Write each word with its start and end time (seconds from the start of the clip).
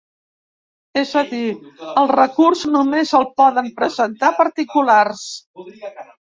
És 1.01 1.09
a 1.19 1.21
dir, 1.33 1.41
el 2.03 2.09
recurs 2.11 2.63
només 2.77 3.13
el 3.19 3.27
poden 3.43 3.69
presentar 3.83 4.33
particulars. 4.41 5.29